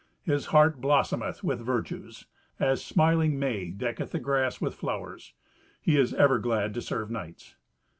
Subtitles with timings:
[0.23, 2.25] His heart blossometh with virtues,
[2.59, 5.33] as smiling May decketh the grass with flowers.
[5.79, 7.55] He is ever glad to serve knights."